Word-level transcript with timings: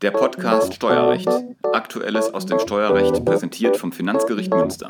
Der 0.00 0.12
Podcast 0.12 0.74
Steuerrecht. 0.74 1.28
Aktuelles 1.72 2.32
aus 2.32 2.46
dem 2.46 2.60
Steuerrecht 2.60 3.24
präsentiert 3.24 3.76
vom 3.76 3.90
Finanzgericht 3.90 4.54
Münster. 4.54 4.88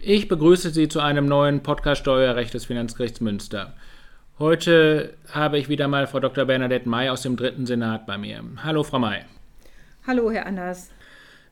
Ich 0.00 0.26
begrüße 0.26 0.70
Sie 0.70 0.88
zu 0.88 0.98
einem 0.98 1.26
neuen 1.26 1.62
Podcast 1.62 2.00
Steuerrecht 2.00 2.54
des 2.54 2.64
Finanzgerichts 2.64 3.20
Münster. 3.20 3.74
Heute 4.40 5.14
habe 5.30 5.56
ich 5.60 5.68
wieder 5.68 5.86
mal 5.86 6.08
Frau 6.08 6.18
Dr. 6.18 6.46
Bernadette 6.46 6.88
May 6.88 7.08
aus 7.08 7.22
dem 7.22 7.36
dritten 7.36 7.66
Senat 7.66 8.04
bei 8.04 8.18
mir. 8.18 8.42
Hallo, 8.64 8.82
Frau 8.82 8.98
May. 8.98 9.20
Hallo, 10.08 10.32
Herr 10.32 10.46
Anders. 10.46 10.90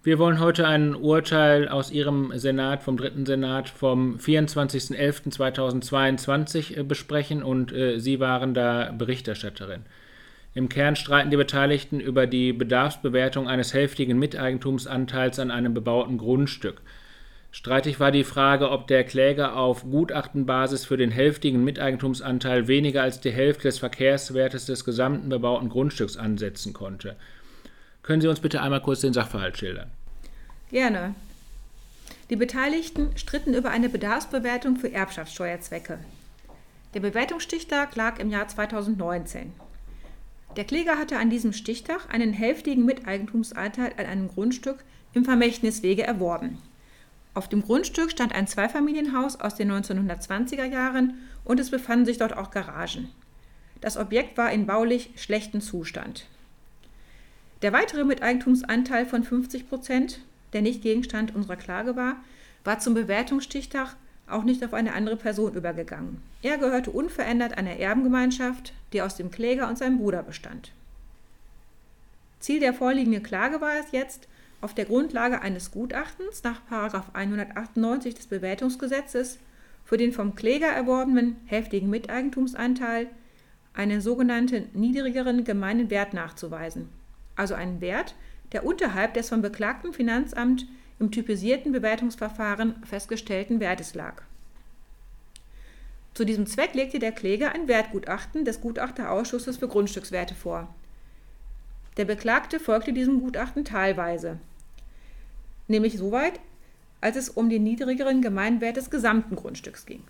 Wir 0.05 0.21
wollen 0.21 0.39
heute 0.39 0.69
ein 0.69 0.95
Urteil 0.95 1.69
aus 1.69 1.91
Ihrem 1.91 2.31
Senat, 2.37 2.85
vom 2.85 2.97
dritten 2.97 3.27
Senat, 3.27 3.69
vom 3.69 4.17
24.11.2022 4.17 6.79
äh, 6.79 6.85
besprechen 6.85 7.43
und 7.43 7.73
äh, 7.73 7.99
Sie 7.99 8.21
waren 8.21 8.55
da 8.55 8.95
Berichterstatterin. 8.97 9.87
Im 10.55 10.69
Kern 10.69 10.95
streiten 10.95 11.33
die 11.33 11.37
Beteiligten 11.37 11.99
über 11.99 12.29
die 12.29 12.53
Bedarfsbewertung 12.53 13.49
eines 13.49 13.75
hälftigen 13.75 14.21
Miteigentumsanteils 14.21 15.41
an 15.41 15.51
einem 15.51 15.75
bebauten 15.75 16.17
Grundstück. 16.17 16.81
Streitig 17.51 17.99
war 17.99 18.13
die 18.13 18.25
Frage, 18.25 18.71
ob 18.71 18.87
der 18.87 19.03
Kläger 19.03 19.57
auf 19.57 19.83
Gutachtenbasis 19.83 20.85
für 20.85 20.97
den 20.97 21.11
hälftigen 21.11 21.65
Miteigentumsanteil 21.65 22.69
weniger 22.69 23.03
als 23.03 23.21
die 23.21 23.33
Hälfte 23.33 23.65
des 23.65 23.79
Verkehrswertes 23.79 24.67
des 24.67 24.85
gesamten 24.85 25.29
bebauten 25.29 25.69
Grundstücks 25.69 26.17
ansetzen 26.17 26.73
konnte. 26.73 27.17
Können 28.09 28.23
Sie 28.23 28.29
uns 28.29 28.41
bitte 28.41 28.63
einmal 28.63 28.81
kurz 28.81 29.03
den 29.03 29.13
Sachverhalt 29.13 29.59
schildern? 29.59 29.91
Gerne. 30.71 31.15
Die 32.31 32.37
Beteiligten 32.37 33.11
stritten 33.17 33.53
über 33.53 33.69
eine 33.69 33.91
Bedarfsbewertung 33.91 34.77
für 34.77 34.91
Erbschaftssteuerzwecke. 34.91 35.99
Der 36.95 37.01
Bewertungsstichtag 37.01 37.95
lag 37.97 38.19
im 38.19 38.31
Jahr 38.31 38.49
2019. 38.49 39.53
Der 40.57 40.65
Kläger 40.65 40.97
hatte 40.97 41.19
an 41.19 41.29
diesem 41.29 41.53
Stichtag 41.53 42.09
einen 42.11 42.33
hälftigen 42.33 42.87
Miteigentumsanteil 42.87 43.93
an 43.99 44.07
einem 44.07 44.29
Grundstück 44.29 44.79
im 45.13 45.27
Vermächtniswege 45.27 46.03
erworben. 46.03 46.57
Auf 47.35 47.47
dem 47.47 47.61
Grundstück 47.61 48.11
stand 48.11 48.35
ein 48.35 48.47
Zweifamilienhaus 48.47 49.39
aus 49.39 49.55
den 49.55 49.71
1920er 49.71 50.65
Jahren 50.65 51.19
und 51.45 51.61
es 51.61 51.71
befanden 51.71 52.07
sich 52.07 52.17
dort 52.17 52.35
auch 52.35 52.53
Garagen. 52.53 53.11
Das 53.83 53.99
Objekt 53.99 54.39
war 54.39 54.51
in 54.51 54.65
baulich 54.65 55.11
schlechtem 55.17 55.61
Zustand. 55.61 56.25
Der 57.63 57.73
weitere 57.73 58.05
Miteigentumsanteil 58.05 59.07
von 59.07 59.25
50 59.25 59.69
Prozent 59.69 60.21
der 60.53 60.63
nicht 60.63 60.83
Gegenstand 60.83 61.35
unserer 61.35 61.57
Klage 61.57 61.97
war, 61.97 62.17
war 62.65 62.79
zum 62.79 62.95
Bewertungsstichtag 62.95 63.97
auch 64.27 64.45
nicht 64.45 64.65
auf 64.65 64.75
eine 64.75 64.95
andere 64.95 65.17
Person 65.17 65.55
übergegangen. 65.55 66.23
Er 66.43 66.59
gehörte 66.59 66.91
unverändert 66.91 67.57
einer 67.57 67.77
Erbengemeinschaft, 67.77 68.73
die 68.93 69.03
aus 69.03 69.17
dem 69.17 69.31
Kläger 69.31 69.69
und 69.69 69.79
seinem 69.79 69.99
Bruder 69.99 70.23
bestand. 70.23 70.73
Ziel 72.41 72.61
der 72.61 72.75
vorliegenden 72.75 73.23
Klage 73.23 73.61
war 73.61 73.75
es 73.79 73.91
jetzt, 73.93 74.29
auf 74.61 74.75
der 74.75 74.85
Grundlage 74.85 75.41
eines 75.41 75.71
Gutachtens 75.71 76.43
nach 76.43 76.61
198 76.71 78.15
des 78.15 78.27
Bewertungsgesetzes 78.27 79.39
für 79.85 79.97
den 79.97 80.13
vom 80.13 80.35
Kläger 80.35 80.67
erworbenen 80.67 81.37
heftigen 81.47 81.89
Miteigentumsanteil 81.91 83.09
einen 83.73 84.01
sogenannten 84.01 84.69
niedrigeren 84.75 85.45
gemeinen 85.45 85.91
Wert 85.91 86.13
nachzuweisen, 86.13 86.89
also 87.39 87.55
einen 87.55 87.81
Wert, 87.81 88.15
der 88.53 88.65
unterhalb 88.65 89.15
des 89.15 89.29
vom 89.29 89.43
beklagten 89.43 89.93
Finanzamt 89.93 90.67
im 90.99 91.11
typisierten 91.11 91.73
Bewertungsverfahren 91.73 92.83
festgestellten 92.85 93.61
Wertes 93.61 93.95
lag. 93.95 94.23
Zu 96.15 96.25
diesem 96.25 96.47
Zweck 96.47 96.75
legte 96.75 96.99
der 96.99 97.13
Kläger 97.13 97.53
ein 97.53 97.69
Wertgutachten 97.69 98.45
des 98.45 98.61
Gutachterausschusses 98.61 99.59
für 99.59 99.69
Grundstückswerte 99.69 100.35
vor. 100.35 100.75
Der 101.97 102.05
Beklagte 102.05 102.59
folgte 102.59 102.93
diesem 102.93 103.21
Gutachten 103.21 103.65
teilweise, 103.65 104.39
nämlich 105.69 105.97
soweit, 105.99 106.41
als 107.01 107.17
es 107.17 107.29
um 107.29 107.49
den 107.49 107.63
niedrigeren 107.63 108.23
Gemeinwert 108.23 108.77
des 108.77 108.91
gesamten 108.91 109.37
Grundstücks 109.37 109.87
ging. 109.87 110.03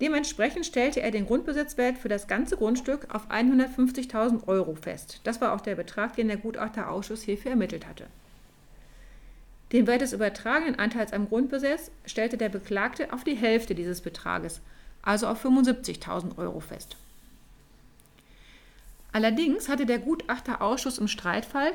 Dementsprechend 0.00 0.66
stellte 0.66 1.00
er 1.00 1.10
den 1.10 1.26
Grundbesitzwert 1.26 1.98
für 1.98 2.08
das 2.08 2.26
ganze 2.26 2.56
Grundstück 2.56 3.14
auf 3.14 3.30
150.000 3.30 4.48
Euro 4.48 4.74
fest. 4.74 5.20
Das 5.24 5.40
war 5.40 5.52
auch 5.52 5.60
der 5.60 5.76
Betrag, 5.76 6.16
den 6.16 6.28
der 6.28 6.36
Gutachterausschuss 6.36 7.22
hierfür 7.22 7.52
ermittelt 7.52 7.86
hatte. 7.86 8.06
Den 9.72 9.86
Wert 9.86 10.02
des 10.02 10.12
übertragenen 10.12 10.78
Anteils 10.78 11.12
am 11.12 11.28
Grundbesitz 11.28 11.90
stellte 12.06 12.36
der 12.36 12.48
Beklagte 12.48 13.12
auf 13.12 13.24
die 13.24 13.36
Hälfte 13.36 13.74
dieses 13.74 14.00
Betrages, 14.00 14.60
also 15.02 15.26
auf 15.26 15.44
75.000 15.44 16.38
Euro 16.38 16.60
fest. 16.60 16.96
Allerdings 19.12 19.68
hatte 19.68 19.86
der 19.86 20.00
Gutachterausschuss 20.00 20.98
im 20.98 21.06
Streitfall 21.08 21.72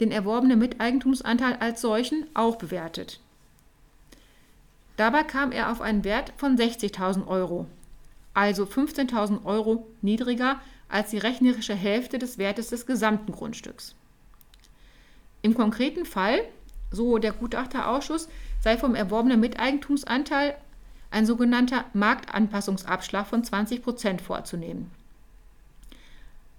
den 0.00 0.10
erworbenen 0.10 0.58
Miteigentumsanteil 0.58 1.56
als 1.60 1.80
solchen 1.80 2.26
auch 2.34 2.56
bewertet. 2.56 3.20
Dabei 4.96 5.24
kam 5.24 5.50
er 5.50 5.72
auf 5.72 5.80
einen 5.80 6.04
Wert 6.04 6.32
von 6.36 6.56
60.000 6.56 7.26
Euro, 7.26 7.66
also 8.32 8.64
15.000 8.64 9.44
Euro 9.44 9.86
niedriger 10.02 10.60
als 10.88 11.10
die 11.10 11.18
rechnerische 11.18 11.74
Hälfte 11.74 12.18
des 12.18 12.38
Wertes 12.38 12.68
des 12.68 12.86
gesamten 12.86 13.32
Grundstücks. 13.32 13.96
Im 15.42 15.54
konkreten 15.54 16.04
Fall, 16.04 16.44
so 16.90 17.18
der 17.18 17.32
Gutachterausschuss, 17.32 18.28
sei 18.60 18.78
vom 18.78 18.94
erworbenen 18.94 19.40
Miteigentumsanteil 19.40 20.56
ein 21.10 21.26
sogenannter 21.26 21.84
Marktanpassungsabschlag 21.92 23.26
von 23.26 23.44
20 23.44 23.82
Prozent 23.82 24.20
vorzunehmen. 24.22 24.90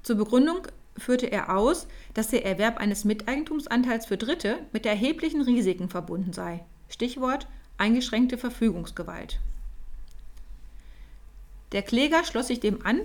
Zur 0.04 0.18
Begründung 0.18 0.68
führte 0.98 1.32
er 1.32 1.58
aus, 1.58 1.88
dass 2.14 2.30
der 2.30 2.46
Erwerb 2.46 2.78
eines 2.78 3.06
Miteigentumsanteils 3.06 4.06
für 4.06 4.18
Dritte 4.18 4.60
mit 4.72 4.86
erheblichen 4.86 5.42
Risiken 5.42 5.90
verbunden 5.90 6.32
sei. 6.32 6.64
Stichwort 6.90 7.48
eingeschränkte 7.78 8.38
Verfügungsgewalt. 8.38 9.40
Der 11.72 11.82
Kläger 11.82 12.24
schloss 12.24 12.48
sich 12.48 12.60
dem 12.60 12.86
an 12.86 13.02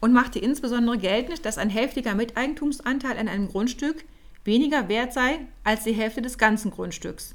und 0.00 0.12
machte 0.12 0.38
insbesondere 0.38 0.98
geltend, 0.98 1.44
dass 1.44 1.58
ein 1.58 1.70
hälftiger 1.70 2.14
Miteigentumsanteil 2.14 3.18
an 3.18 3.28
einem 3.28 3.48
Grundstück 3.48 4.04
weniger 4.44 4.88
wert 4.88 5.12
sei 5.12 5.40
als 5.64 5.84
die 5.84 5.92
Hälfte 5.92 6.22
des 6.22 6.38
ganzen 6.38 6.70
Grundstücks. 6.70 7.34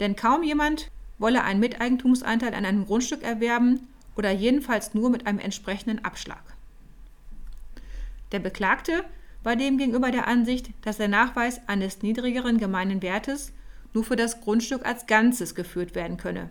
Denn 0.00 0.16
kaum 0.16 0.42
jemand 0.42 0.90
wolle 1.18 1.44
einen 1.44 1.60
Miteigentumsanteil 1.60 2.54
an 2.54 2.64
einem 2.64 2.86
Grundstück 2.86 3.22
erwerben 3.22 3.86
oder 4.16 4.32
jedenfalls 4.32 4.94
nur 4.94 5.10
mit 5.10 5.26
einem 5.26 5.38
entsprechenden 5.38 6.04
Abschlag. 6.04 6.42
Der 8.32 8.40
Beklagte 8.40 9.04
war 9.44 9.54
demgegenüber 9.54 10.10
der 10.10 10.26
Ansicht, 10.26 10.70
dass 10.82 10.96
der 10.96 11.08
Nachweis 11.08 11.60
eines 11.68 12.02
niedrigeren 12.02 12.58
gemeinen 12.58 13.02
Wertes 13.02 13.52
nur 13.94 14.04
für 14.04 14.16
das 14.16 14.40
Grundstück 14.42 14.84
als 14.84 15.06
Ganzes 15.06 15.54
geführt 15.54 15.94
werden 15.94 16.18
könne. 16.18 16.50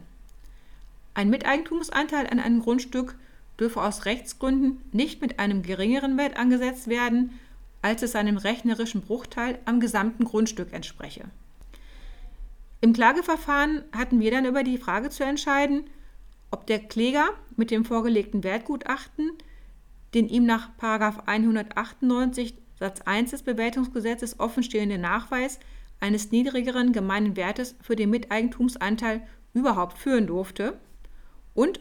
Ein 1.14 1.30
Miteigentumsanteil 1.30 2.26
an 2.28 2.40
einem 2.40 2.62
Grundstück 2.62 3.16
dürfe 3.60 3.82
aus 3.82 4.06
Rechtsgründen 4.06 4.82
nicht 4.92 5.22
mit 5.22 5.38
einem 5.38 5.62
geringeren 5.62 6.18
Wert 6.18 6.38
angesetzt 6.38 6.88
werden, 6.88 7.40
als 7.84 8.02
es 8.02 8.14
seinem 8.14 8.38
rechnerischen 8.38 9.02
Bruchteil 9.02 9.60
am 9.66 9.80
gesamten 9.80 10.24
Grundstück 10.24 10.74
entspreche. 10.74 11.26
Im 12.82 12.94
Klageverfahren 12.94 13.84
hatten 13.92 14.20
wir 14.20 14.32
dann 14.32 14.46
über 14.46 14.64
die 14.64 14.80
Frage 14.80 15.10
zu 15.10 15.24
entscheiden, 15.24 15.84
ob 16.50 16.66
der 16.66 16.80
Kläger 16.80 17.30
mit 17.56 17.70
dem 17.70 17.86
vorgelegten 17.86 18.44
Wertgutachten 18.44 19.32
den 20.14 20.30
ihm 20.30 20.46
nach 20.46 20.70
198 20.80 22.56
Satz 22.80 23.02
1 23.02 23.32
des 23.32 23.44
Bewertungsgesetzes 23.44 24.40
offenstehenden 24.40 25.02
Nachweis 25.02 25.60
eines 26.04 26.32
niedrigeren 26.32 26.92
gemeinen 26.92 27.38
Wertes 27.38 27.76
für 27.82 27.96
den 27.96 28.10
Miteigentumsanteil 28.10 29.22
überhaupt 29.54 29.98
führen 29.98 30.28
durfte 30.28 30.78
und 31.54 31.80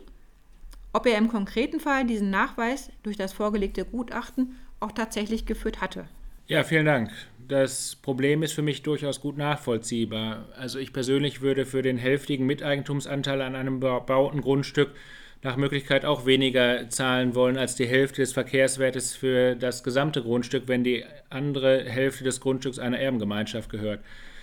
ob 0.92 1.06
er 1.06 1.18
im 1.18 1.26
konkreten 1.26 1.80
Fall 1.80 2.06
diesen 2.06 2.30
Nachweis 2.30 2.92
durch 3.02 3.16
das 3.16 3.32
vorgelegte 3.32 3.84
Gutachten 3.84 4.54
auch 4.78 4.92
tatsächlich 4.92 5.44
geführt 5.44 5.80
hatte. 5.80 6.04
Ja, 6.46 6.62
vielen 6.62 6.86
Dank. 6.86 7.10
Das 7.48 7.96
Problem 7.96 8.44
ist 8.44 8.52
für 8.52 8.62
mich 8.62 8.82
durchaus 8.82 9.20
gut 9.20 9.36
nachvollziehbar. 9.36 10.46
Also 10.56 10.78
ich 10.78 10.92
persönlich 10.92 11.40
würde 11.40 11.66
für 11.66 11.82
den 11.82 11.98
hälftigen 11.98 12.46
Miteigentumsanteil 12.46 13.42
an 13.42 13.56
einem 13.56 13.80
bebauten 13.80 14.40
Grundstück 14.40 14.94
nach 15.42 15.56
Möglichkeit 15.56 16.04
auch 16.04 16.24
weniger 16.24 16.88
zahlen 16.88 17.34
wollen 17.34 17.58
als 17.58 17.74
die 17.74 17.86
Hälfte 17.86 18.22
des 18.22 18.32
Verkehrswertes 18.32 19.14
für 19.14 19.56
das 19.56 19.82
gesamte 19.82 20.22
Grundstück, 20.22 20.64
wenn 20.66 20.84
die 20.84 21.04
andere 21.30 21.84
Hälfte 21.84 22.22
des 22.24 22.40
Grundstücks 22.40 22.78
einer 22.78 22.98
Erbengemeinschaft 22.98 23.68
gehört. 23.68 24.00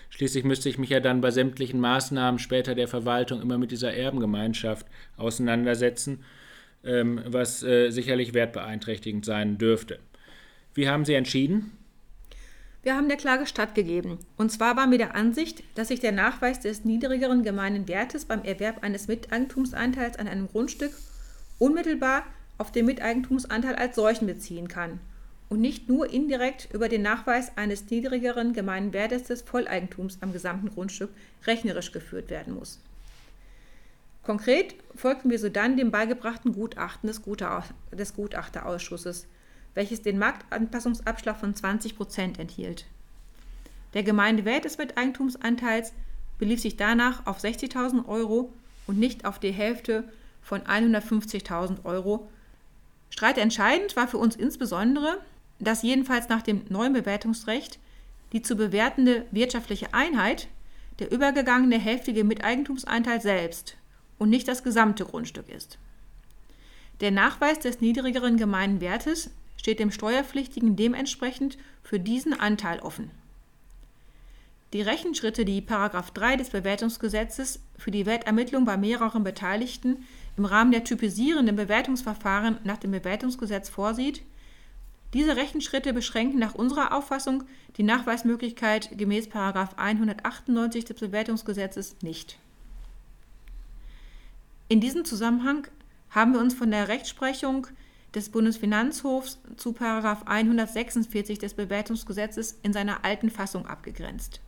Schließlich 0.09 0.43
müsste 0.43 0.67
ich 0.67 0.77
mich 0.77 0.89
ja 0.89 0.99
dann 0.99 1.21
bei 1.21 1.31
sämtlichen 1.31 1.79
Maßnahmen 1.79 2.39
später 2.39 2.75
der 2.75 2.87
Verwaltung 2.87 3.41
immer 3.41 3.57
mit 3.57 3.71
dieser 3.71 3.93
Erbengemeinschaft 3.93 4.85
auseinandersetzen, 5.17 6.25
ähm, 6.83 7.21
was 7.25 7.63
äh, 7.63 7.91
sicherlich 7.91 8.33
wertbeeinträchtigend 8.33 9.23
sein 9.23 9.57
dürfte. 9.57 9.99
Wie 10.73 10.89
haben 10.89 11.05
Sie 11.05 11.13
entschieden? 11.13 11.78
Wir 12.81 12.95
haben 12.95 13.09
der 13.09 13.17
Klage 13.17 13.45
stattgegeben. 13.45 14.19
Und 14.37 14.51
zwar 14.51 14.77
waren 14.77 14.91
wir 14.91 14.97
der 14.97 15.15
Ansicht, 15.15 15.63
dass 15.75 15.89
sich 15.89 15.99
der 15.99 16.13
Nachweis 16.13 16.61
des 16.61 16.85
niedrigeren 16.85 17.43
gemeinen 17.43 17.87
Wertes 17.87 18.25
beim 18.25 18.43
Erwerb 18.43 18.83
eines 18.83 19.07
Miteigentumsanteils 19.07 20.17
an 20.17 20.27
einem 20.27 20.47
Grundstück 20.47 20.93
unmittelbar 21.57 22.23
auf 22.57 22.71
den 22.71 22.85
Miteigentumsanteil 22.85 23.75
als 23.75 23.95
solchen 23.95 24.27
beziehen 24.27 24.67
kann 24.67 24.99
und 25.49 25.59
nicht 25.59 25.89
nur 25.89 26.11
indirekt 26.11 26.69
über 26.73 26.87
den 26.87 27.01
Nachweis 27.01 27.51
eines 27.57 27.89
niedrigeren 27.89 28.53
gemeinen 28.53 28.93
Wertes 28.93 29.23
des 29.23 29.41
Volleigentums 29.41 30.19
am 30.21 30.31
gesamten 30.31 30.69
Grundstück 30.69 31.09
rechnerisch 31.45 31.91
geführt 31.91 32.29
werden 32.29 32.53
muss. 32.53 32.79
Konkret 34.23 34.75
folgten 34.95 35.31
wir 35.31 35.39
sodann 35.39 35.75
dem 35.75 35.91
beigebrachten 35.91 36.53
Gutachten 36.53 37.07
des, 37.07 38.13
Gutachterausschusses, 38.13 39.25
welches 39.79 40.01
den 40.01 40.19
Marktanpassungsabschlag 40.19 41.37
von 41.37 41.55
20 41.55 41.95
Prozent 41.95 42.37
enthielt. 42.37 42.85
Der 43.93 44.03
Gemeindewert 44.03 44.65
des 44.65 44.77
Miteigentumsanteils 44.77 45.93
belief 46.37 46.59
sich 46.59 46.75
danach 46.75 47.25
auf 47.25 47.39
60.000 47.39 48.05
Euro 48.09 48.51
und 48.87 48.99
nicht 48.99 49.23
auf 49.23 49.39
die 49.39 49.53
Hälfte 49.53 50.03
von 50.41 50.59
150.000 50.63 51.85
Euro. 51.85 52.27
Streitentscheidend 53.09 53.95
war 53.95 54.09
für 54.09 54.17
uns 54.17 54.35
insbesondere, 54.35 55.17
dass 55.59 55.81
jedenfalls 55.81 56.27
nach 56.27 56.41
dem 56.41 56.63
neuen 56.67 56.91
Bewertungsrecht 56.91 57.79
die 58.33 58.41
zu 58.41 58.57
bewertende 58.57 59.27
wirtschaftliche 59.31 59.93
Einheit 59.93 60.49
der 60.99 61.09
übergegangene 61.09 61.79
hälftige 61.79 62.25
Miteigentumsanteil 62.25 63.21
selbst 63.21 63.77
und 64.17 64.29
nicht 64.29 64.49
das 64.49 64.61
gesamte 64.61 65.05
Grundstück 65.05 65.47
ist. 65.47 65.77
Der 66.99 67.11
Nachweis 67.11 67.59
des 67.59 67.79
niedrigeren 67.79 68.35
gemeinen 68.35 68.81
Wertes 68.81 69.29
steht 69.59 69.79
dem 69.79 69.91
Steuerpflichtigen 69.91 70.77
dementsprechend 70.77 71.57
für 71.83 71.99
diesen 71.99 72.39
Anteil 72.39 72.79
offen. 72.79 73.11
Die 74.71 74.81
Rechenschritte, 74.81 75.43
die 75.43 75.65
3 75.65 76.37
des 76.37 76.51
Bewertungsgesetzes 76.51 77.59
für 77.77 77.91
die 77.91 78.05
Wertermittlung 78.05 78.63
bei 78.63 78.77
mehreren 78.77 79.25
Beteiligten 79.25 80.05
im 80.37 80.45
Rahmen 80.45 80.71
der 80.71 80.85
typisierenden 80.85 81.57
Bewertungsverfahren 81.57 82.59
nach 82.63 82.77
dem 82.77 82.91
Bewertungsgesetz 82.91 83.67
vorsieht, 83.67 84.21
diese 85.13 85.35
Rechenschritte 85.35 85.91
beschränken 85.91 86.39
nach 86.39 86.55
unserer 86.55 86.93
Auffassung 86.93 87.43
die 87.75 87.83
Nachweismöglichkeit 87.83 88.97
gemäß 88.97 89.27
198 89.33 90.85
des 90.85 90.99
Bewertungsgesetzes 90.99 91.97
nicht. 92.01 92.37
In 94.69 94.79
diesem 94.79 95.03
Zusammenhang 95.03 95.67
haben 96.11 96.31
wir 96.31 96.39
uns 96.39 96.53
von 96.53 96.71
der 96.71 96.87
Rechtsprechung 96.87 97.67
des 98.15 98.29
Bundesfinanzhofs 98.29 99.39
zu 99.57 99.75
146 99.79 101.39
des 101.39 101.53
Bewertungsgesetzes 101.53 102.59
in 102.63 102.73
seiner 102.73 103.05
alten 103.05 103.29
Fassung 103.29 103.65
abgegrenzt. 103.65 104.41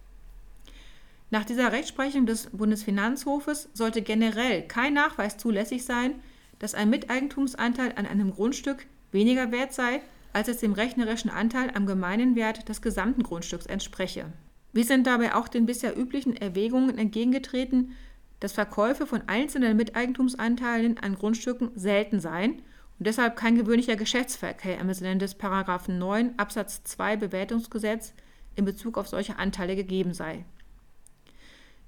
Nach 1.30 1.46
dieser 1.46 1.72
Rechtsprechung 1.72 2.26
des 2.26 2.48
Bundesfinanzhofes 2.52 3.70
sollte 3.74 4.02
generell 4.02 4.64
kein 4.64 4.94
Nachweis 4.94 5.38
zulässig 5.38 5.86
sein, 5.86 6.16
dass 6.60 6.76
ein 6.76 6.90
Miteigentumsanteil 6.90 7.94
an 7.96 8.06
einem 8.06 8.32
Grundstück 8.32 8.86
weniger 9.12 9.52
wert 9.52 9.74
sei 9.74 10.02
als 10.34 10.48
es 10.48 10.58
dem 10.58 10.74
rechnerischen 10.74 11.30
Anteil 11.30 11.72
am 11.74 11.86
gemeinen 11.86 12.36
Wert 12.36 12.70
des 12.70 12.82
gesamten 12.82 13.24
Grundstücks 13.24 13.66
entspreche. 13.66 14.26
Wir 14.74 14.86
sind 14.86 15.06
dabei 15.06 15.36
auch 15.36 15.48
den 15.48 15.66
bisher 15.66 15.98
üblichen 15.98 16.36
Erwägungen 16.36 16.98
entgegengetreten, 16.98 17.96
dass 18.40 18.54
Verkäufe 18.54 19.06
von 19.06 19.24
einzelnen 19.28 19.76
Miteigentumsanteilen 19.78 20.98
an 20.98 21.16
Grundstücken 21.16 21.72
selten 21.76 22.20
seien 22.20 22.62
und 23.02 23.08
deshalb 23.08 23.36
kein 23.36 23.56
gewöhnlicher 23.56 23.96
Geschäftsverkehr 23.96 24.78
im 24.78 24.94
Sinne 24.94 25.18
des 25.18 25.36
9 25.40 26.38
Absatz 26.38 26.84
2 26.84 27.18
Bewertungsgesetz 27.18 28.14
in 28.56 28.64
Bezug 28.64 28.96
auf 28.96 29.08
solche 29.08 29.40
Anteile 29.40 29.76
gegeben 29.76 30.14
sei. 30.14 30.46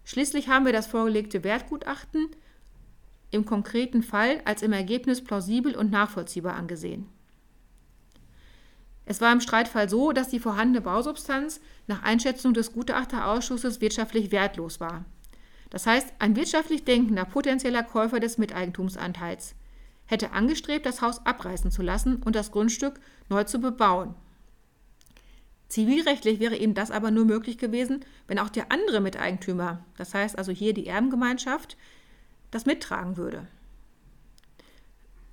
Schließlich 0.05 0.49
haben 0.49 0.65
wir 0.65 0.73
das 0.73 0.87
vorgelegte 0.87 1.43
Wertgutachten 1.43 2.29
im 3.29 3.45
konkreten 3.45 4.01
Fall 4.01 4.41
als 4.45 4.63
im 4.63 4.73
Ergebnis 4.73 5.23
plausibel 5.23 5.75
und 5.75 5.91
nachvollziehbar 5.91 6.55
angesehen. 6.55 7.05
Es 9.05 9.21
war 9.21 9.31
im 9.31 9.39
Streitfall 9.39 9.89
so, 9.89 10.13
dass 10.13 10.29
die 10.29 10.39
vorhandene 10.39 10.81
Bausubstanz 10.81 11.61
nach 11.85 12.01
Einschätzung 12.01 12.55
des 12.55 12.73
Gutachterausschusses 12.73 13.81
wirtschaftlich 13.81 14.31
wertlos 14.31 14.79
war. 14.79 15.05
Das 15.69 15.85
heißt, 15.85 16.11
ein 16.17 16.35
wirtschaftlich 16.35 16.85
denkender 16.85 17.25
potenzieller 17.25 17.83
Käufer 17.83 18.19
des 18.19 18.39
Miteigentumsanteils 18.39 19.53
hätte 20.05 20.31
angestrebt, 20.31 20.85
das 20.85 21.01
Haus 21.01 21.25
abreißen 21.25 21.71
zu 21.71 21.81
lassen 21.81 22.21
und 22.23 22.35
das 22.35 22.51
Grundstück 22.51 22.99
neu 23.29 23.43
zu 23.43 23.59
bebauen. 23.59 24.15
Zivilrechtlich 25.69 26.39
wäre 26.39 26.55
ihm 26.55 26.75
das 26.75 26.91
aber 26.91 27.09
nur 27.09 27.25
möglich 27.25 27.57
gewesen, 27.57 28.05
wenn 28.27 28.37
auch 28.37 28.49
der 28.49 28.71
andere 28.71 29.01
Miteigentümer, 29.01 29.83
das 29.97 30.13
heißt 30.13 30.37
also 30.37 30.51
hier 30.51 30.73
die 30.73 30.85
Erbengemeinschaft, 30.85 31.77
das 32.51 32.67
mittragen 32.67 33.17
würde. 33.17 33.47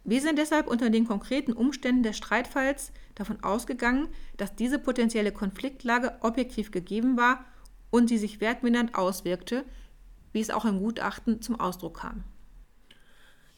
Wir 0.05 0.23
sind 0.23 0.39
deshalb 0.39 0.67
unter 0.67 0.89
den 0.89 1.07
konkreten 1.07 1.53
Umständen 1.53 2.03
des 2.03 2.17
Streitfalls 2.17 2.91
davon 3.15 3.45
ausgegangen, 3.45 4.09
dass 4.39 4.57
diese 4.57 4.79
potenzielle 4.79 5.31
Konfliktlage 5.31 6.17
objektiv 6.21 6.71
gegeben 6.71 7.19
war 7.19 7.45
und 7.91 8.09
sie 8.09 8.17
sich 8.17 8.41
wertmindernd 8.41 8.95
auswirkte, 8.95 9.65
wie 10.33 10.41
es 10.41 10.51
auch 10.51 10.65
im 10.65 10.79
Gutachten 10.79 11.43
zum 11.43 11.61
Ausdruck 11.61 11.99
kam. 11.99 12.25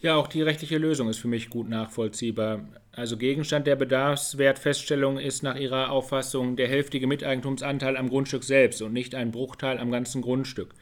Ja, 0.03 0.17
auch 0.17 0.27
die 0.27 0.43
rechtliche 0.43 0.79
Lösung 0.79 1.09
ist 1.09 1.19
für 1.19 1.29
mich 1.29 1.49
gut 1.49 1.69
nachvollziehbar. 1.69 2.65
Also 2.91 3.17
Gegenstand 3.17 3.69
der 3.69 3.77
Bedarfswertfeststellung 3.77 5.17
ist 5.17 5.45
nach 5.45 5.55
Ihrer 5.55 5.93
Auffassung 5.93 6.57
der 6.57 6.67
hälftige 6.67 7.07
Miteigentumsanteil 7.07 7.97
am 7.97 8.09
Grundstück 8.09 8.43
selbst 8.43 8.83
und 8.83 8.93
nicht 8.93 9.15
ein 9.15 9.31
Bruchteil 9.31 9.79
am 9.79 9.93
ganzen 9.93 10.21
Grundstück. 10.21 10.75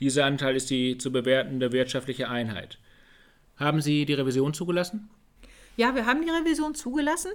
Dieser 0.00 0.24
Anteil 0.24 0.56
ist 0.56 0.68
die 0.68 0.98
zu 0.98 1.12
bewertende 1.12 1.70
wirtschaftliche 1.70 2.28
Einheit. 2.28 2.80
Haben 3.56 3.80
Sie 3.80 4.04
die 4.04 4.14
Revision 4.14 4.52
zugelassen? 4.52 5.10
Ja, 5.76 5.94
wir 5.94 6.04
haben 6.04 6.22
die 6.22 6.30
Revision 6.30 6.74
zugelassen 6.74 7.30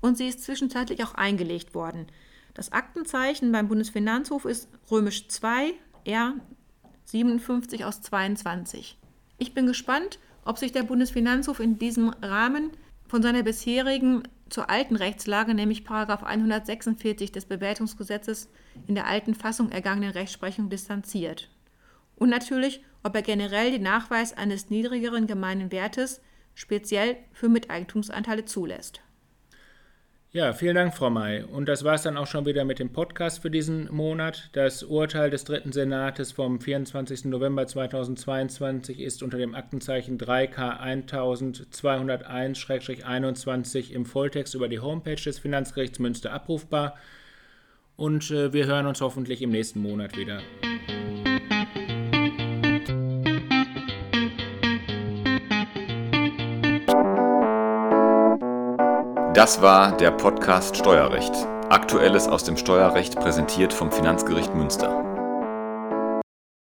und 0.00 0.16
sie 0.16 0.28
ist 0.28 0.44
zwischenzeitlich 0.44 1.02
auch 1.02 1.14
eingelegt 1.14 1.74
worden. 1.74 2.06
Das 2.54 2.70
Aktenzeichen 2.70 3.50
beim 3.50 3.66
Bundesfinanzhof 3.66 4.44
ist 4.44 4.68
römisch 4.88 5.26
2 5.26 5.72
R 6.04 6.34
57 7.06 7.84
aus 7.84 8.02
22. 8.02 8.98
Ich 9.38 9.52
bin 9.52 9.66
gespannt, 9.66 10.20
ob 10.46 10.58
sich 10.58 10.72
der 10.72 10.84
Bundesfinanzhof 10.84 11.60
in 11.60 11.78
diesem 11.78 12.08
Rahmen 12.22 12.70
von 13.08 13.22
seiner 13.22 13.42
bisherigen 13.42 14.22
zur 14.48 14.70
alten 14.70 14.96
Rechtslage, 14.96 15.54
nämlich 15.54 15.84
146 15.88 17.32
des 17.32 17.44
Bewertungsgesetzes 17.46 18.48
in 18.86 18.94
der 18.94 19.06
alten 19.06 19.34
Fassung 19.34 19.70
ergangenen 19.70 20.10
Rechtsprechung 20.10 20.70
distanziert. 20.70 21.50
Und 22.14 22.30
natürlich, 22.30 22.82
ob 23.02 23.14
er 23.14 23.22
generell 23.22 23.72
den 23.72 23.82
Nachweis 23.82 24.36
eines 24.36 24.70
niedrigeren 24.70 25.26
gemeinen 25.26 25.72
Wertes 25.72 26.20
speziell 26.54 27.16
für 27.32 27.48
Miteigentumsanteile 27.48 28.44
zulässt. 28.44 29.02
Ja, 30.36 30.52
vielen 30.52 30.74
Dank, 30.74 30.94
Frau 30.94 31.08
May. 31.08 31.44
Und 31.44 31.66
das 31.66 31.82
war 31.82 31.94
es 31.94 32.02
dann 32.02 32.18
auch 32.18 32.26
schon 32.26 32.44
wieder 32.44 32.66
mit 32.66 32.78
dem 32.78 32.92
Podcast 32.92 33.40
für 33.40 33.50
diesen 33.50 33.90
Monat. 33.90 34.50
Das 34.52 34.82
Urteil 34.82 35.30
des 35.30 35.44
Dritten 35.44 35.72
Senates 35.72 36.30
vom 36.30 36.60
24. 36.60 37.24
November 37.24 37.66
2022 37.66 39.00
ist 39.00 39.22
unter 39.22 39.38
dem 39.38 39.54
Aktenzeichen 39.54 40.18
3K 40.18 40.78
1201-21 41.08 43.92
im 43.92 44.04
Volltext 44.04 44.54
über 44.54 44.68
die 44.68 44.80
Homepage 44.80 45.14
des 45.14 45.38
Finanzgerichts 45.38 46.00
Münster 46.00 46.34
abrufbar. 46.34 46.98
Und 47.96 48.30
äh, 48.30 48.52
wir 48.52 48.66
hören 48.66 48.84
uns 48.84 49.00
hoffentlich 49.00 49.40
im 49.40 49.48
nächsten 49.48 49.80
Monat 49.80 50.18
wieder. 50.18 50.42
Das 59.36 59.60
war 59.60 59.94
der 59.94 60.12
Podcast 60.12 60.78
Steuerrecht. 60.78 61.34
Aktuelles 61.68 62.26
aus 62.26 62.44
dem 62.44 62.56
Steuerrecht 62.56 63.16
präsentiert 63.16 63.74
vom 63.74 63.92
Finanzgericht 63.92 64.54
Münster. 64.54 65.05